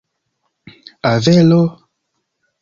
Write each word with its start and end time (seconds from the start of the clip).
Avelo? 1.11 1.61